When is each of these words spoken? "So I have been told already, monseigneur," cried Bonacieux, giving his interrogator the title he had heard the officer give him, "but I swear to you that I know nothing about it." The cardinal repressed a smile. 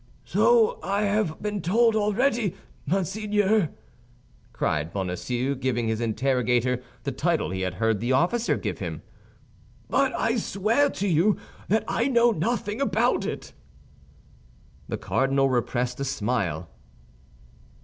"So 0.25 0.79
I 0.81 1.03
have 1.03 1.43
been 1.43 1.61
told 1.61 1.95
already, 1.95 2.55
monseigneur," 2.87 3.69
cried 4.51 4.91
Bonacieux, 4.91 5.53
giving 5.53 5.87
his 5.87 6.01
interrogator 6.01 6.81
the 7.03 7.11
title 7.11 7.51
he 7.51 7.61
had 7.61 7.75
heard 7.75 7.99
the 7.99 8.11
officer 8.11 8.57
give 8.57 8.79
him, 8.79 9.03
"but 9.91 10.11
I 10.15 10.37
swear 10.37 10.89
to 10.89 11.07
you 11.07 11.37
that 11.67 11.83
I 11.87 12.07
know 12.07 12.31
nothing 12.31 12.81
about 12.81 13.25
it." 13.27 13.53
The 14.87 14.97
cardinal 14.97 15.51
repressed 15.51 15.99
a 15.99 16.03
smile. 16.03 16.67